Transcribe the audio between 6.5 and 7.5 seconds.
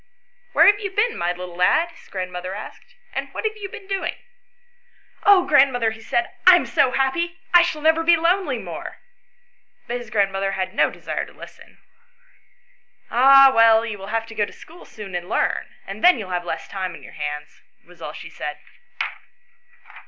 am so happy.